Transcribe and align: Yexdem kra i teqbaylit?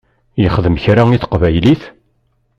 Yexdem 0.41 0.75
kra 0.83 1.03
i 1.11 1.17
teqbaylit? 1.21 1.83